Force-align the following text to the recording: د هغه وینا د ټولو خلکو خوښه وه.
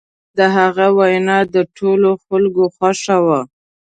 د 0.37 0.39
هغه 0.57 0.87
وینا 0.97 1.39
د 1.55 1.55
ټولو 1.77 2.09
خلکو 2.25 2.63
خوښه 2.75 3.17
وه. 3.25 3.39